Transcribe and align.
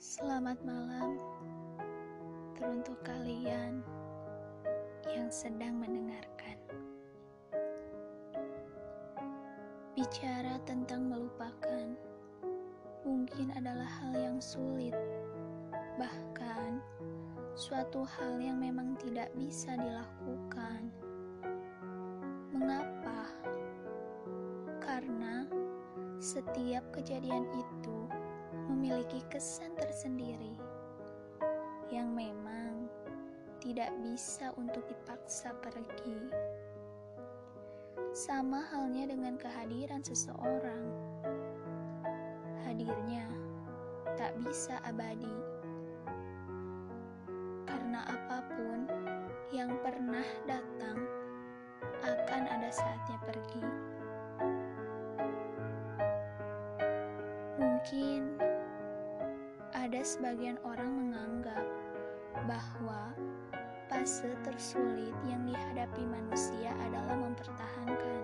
Selamat 0.00 0.56
malam 0.64 1.20
teruntuk 2.56 2.96
kalian 3.04 3.84
yang 5.04 5.28
sedang 5.28 5.76
mendengarkan. 5.76 6.56
Bicara 9.92 10.56
tentang 10.64 11.04
melupakan 11.04 11.92
mungkin 13.04 13.52
adalah 13.52 13.84
hal 14.00 14.16
yang 14.16 14.38
sulit, 14.40 14.96
bahkan 16.00 16.80
suatu 17.52 18.00
hal 18.00 18.40
yang 18.40 18.56
memang 18.56 18.96
tidak 19.04 19.28
bisa 19.36 19.76
dilakukan. 19.76 20.88
Mengapa? 22.56 23.28
Karena 24.80 25.44
setiap 26.16 26.88
kejadian 26.88 27.44
itu 27.52 27.79
memiliki 28.80 29.20
kesan 29.28 29.76
tersendiri 29.76 30.56
yang 31.92 32.16
memang 32.16 32.88
tidak 33.60 33.92
bisa 34.00 34.56
untuk 34.56 34.80
dipaksa 34.88 35.52
pergi. 35.60 36.16
Sama 38.16 38.64
halnya 38.72 39.12
dengan 39.12 39.36
kehadiran 39.36 40.00
seseorang. 40.00 40.96
Hadirnya 42.64 43.28
tak 44.16 44.32
bisa 44.40 44.80
abadi. 44.88 45.36
Karena 47.68 48.00
apa 48.08 48.48
pun 48.48 48.88
yang 49.52 49.76
pernah 49.84 50.24
datang 50.48 51.04
akan 52.00 52.42
ada 52.48 52.72
saatnya 52.72 53.20
pergi. 53.28 53.99
Ada 59.90 60.06
sebagian 60.06 60.54
orang 60.62 60.86
menganggap 60.86 61.66
bahwa 62.46 63.10
fase 63.90 64.30
tersulit 64.46 65.10
yang 65.26 65.42
dihadapi 65.42 66.06
manusia 66.06 66.70
adalah 66.78 67.18
mempertahankan. 67.18 68.22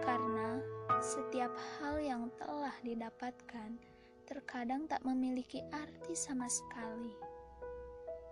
Karena 0.00 0.56
setiap 1.04 1.52
hal 1.52 2.00
yang 2.00 2.32
telah 2.40 2.72
didapatkan 2.80 3.76
terkadang 4.24 4.88
tak 4.88 5.04
memiliki 5.04 5.60
arti 5.68 6.16
sama 6.16 6.48
sekali. 6.48 7.12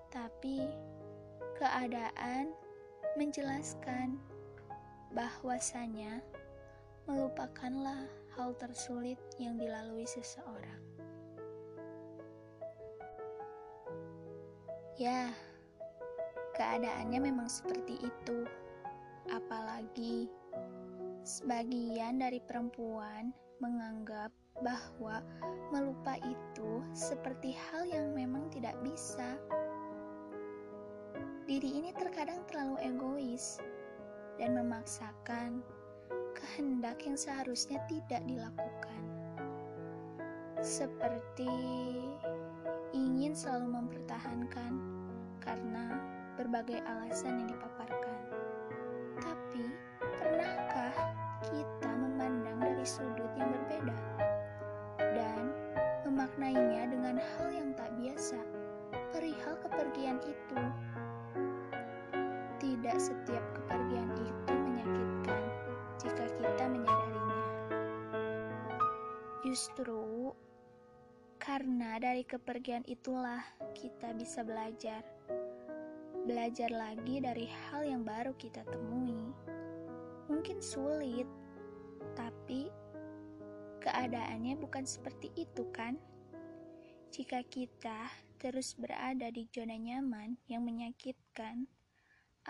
Tapi 0.09 0.65
keadaan 1.61 2.49
menjelaskan 3.21 4.17
bahwasanya 5.13 6.25
melupakanlah 7.05 8.09
hal 8.41 8.57
tersulit 8.57 9.21
yang 9.37 9.61
dilalui 9.61 10.09
seseorang. 10.09 10.84
Ya, 14.95 15.27
keadaannya 16.55 17.19
memang 17.19 17.51
seperti 17.51 17.99
itu. 17.99 18.47
Apalagi 19.27 20.31
sebagian 21.27 22.23
dari 22.23 22.39
perempuan 22.39 23.35
menganggap 23.59 24.31
bahwa 24.63 25.19
melupa 25.75 26.15
itu 26.23 26.79
seperti 26.95 27.59
hal 27.59 27.91
yang 27.91 28.15
memang 28.15 28.47
tidak 28.55 28.79
bisa. 28.87 29.35
Diri 31.51 31.83
ini 31.83 31.91
terkadang 31.91 32.47
terlalu 32.47 32.79
egois 32.87 33.59
dan 34.39 34.55
memaksakan 34.55 35.59
kehendak 36.39 37.03
yang 37.03 37.19
seharusnya 37.19 37.83
tidak 37.91 38.23
dilakukan. 38.31 39.03
Seperti 40.63 41.51
ingin 42.95 43.35
selalu 43.35 43.75
mempertahankan 43.75 44.73
karena 45.43 45.99
berbagai 46.39 46.79
alasan 46.87 47.43
yang 47.43 47.49
dipaparkan. 47.51 48.23
Tapi, 49.19 49.67
pernahkah 50.23 50.95
kita 51.51 51.91
memandang 51.91 52.63
dari 52.63 52.87
sudut 52.87 53.31
yang 53.35 53.51
berbeda 53.51 53.99
dan 54.99 55.51
memaknainya 56.07 56.87
dengan 56.87 57.19
hal 57.19 57.51
yang 57.51 57.75
tak 57.75 57.91
biasa? 57.99 58.39
Perihal 59.11 59.59
kepergian 59.59 60.23
itu, 60.23 60.61
tidak 62.63 62.99
setiap 63.03 63.43
kepergian 63.59 64.11
itu 64.23 64.53
menyakitkan 64.55 65.43
jika 65.99 66.25
kita 66.39 66.65
menyadarinya. 66.71 67.43
Justru 69.43 70.04
karena 71.55 72.03
dari 72.03 72.27
kepergian 72.27 72.83
itulah 72.91 73.39
kita 73.79 74.11
bisa 74.19 74.43
belajar. 74.43 75.07
Belajar 76.27 76.67
lagi 76.75 77.23
dari 77.23 77.47
hal 77.47 77.87
yang 77.87 78.03
baru 78.03 78.35
kita 78.35 78.67
temui. 78.67 79.31
Mungkin 80.27 80.59
sulit, 80.59 81.31
tapi 82.19 82.67
keadaannya 83.87 84.59
bukan 84.59 84.83
seperti 84.83 85.31
itu 85.39 85.63
kan? 85.71 85.95
Jika 87.15 87.47
kita 87.47 88.11
terus 88.43 88.75
berada 88.75 89.31
di 89.31 89.47
zona 89.55 89.79
nyaman 89.79 90.35
yang 90.51 90.67
menyakitkan, 90.67 91.71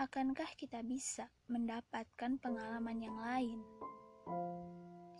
akankah 0.01 0.49
kita 0.57 0.81
bisa 0.81 1.29
mendapatkan 1.45 2.41
pengalaman 2.41 3.05
yang 3.05 3.17
lain? 3.21 3.61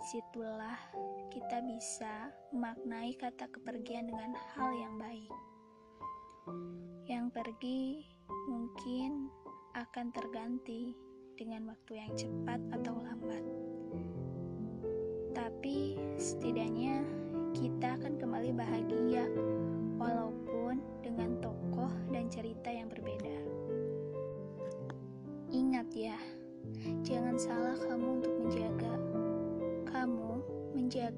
Di 0.06 0.22
situlah 0.22 0.78
kita 1.34 1.66
bisa 1.66 2.30
memaknai 2.54 3.18
kata 3.18 3.50
kepergian 3.50 4.06
dengan 4.06 4.38
hal 4.54 4.70
yang 4.78 5.02
baik. 5.02 5.34
Yang 7.10 7.26
pergi 7.34 8.06
mungkin 8.46 9.34
akan 9.74 10.14
terganti 10.14 10.94
dengan 11.34 11.74
waktu 11.74 12.06
yang 12.06 12.14
cepat 12.14 12.62
atau 12.78 13.02
lambat. 13.02 13.42
Tapi 15.34 15.98
setidaknya 16.22 17.02
kita 17.58 17.98
akan 17.98 18.22
kembali 18.22 18.54
bahagia 18.54 19.26
walaupun 19.98 20.86
dengan 21.02 21.42
tokoh 21.42 21.90
dan 22.14 22.30
cerita 22.30 22.70
yang 22.70 22.94
berbeda. 22.94 23.55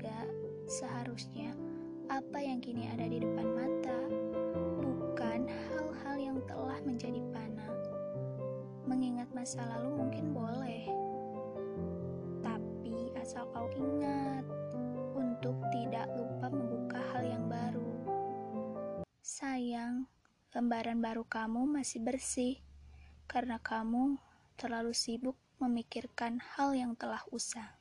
Menjaga 0.08 0.24
seharusnya 0.72 1.52
apa 2.08 2.40
yang 2.40 2.64
kini 2.64 2.88
ada 2.88 3.04
di 3.12 3.20
depan 3.20 3.44
mata, 3.52 4.00
bukan 4.80 5.44
hal-hal 5.52 6.16
yang 6.16 6.40
telah 6.48 6.80
menjadi 6.88 7.20
panah. 7.36 7.76
Mengingat 8.88 9.28
masa 9.36 9.68
lalu 9.68 10.00
mungkin 10.00 10.32
boleh, 10.32 10.88
tapi 12.40 13.12
asal 13.20 13.52
kau 13.52 13.68
ingat 13.76 14.48
untuk 15.12 15.60
tidak 15.76 16.08
lupa 16.16 16.48
membuka 16.48 17.04
hal 17.12 17.28
yang 17.28 17.44
baru. 17.52 17.92
Sayang, 19.20 20.08
lembaran 20.56 21.04
baru 21.04 21.28
kamu 21.28 21.68
masih 21.68 22.00
bersih 22.00 22.64
karena 23.28 23.60
kamu 23.60 24.16
terlalu 24.56 24.96
sibuk 24.96 25.36
memikirkan 25.60 26.40
hal 26.56 26.72
yang 26.72 26.96
telah 26.96 27.20
usang. 27.36 27.76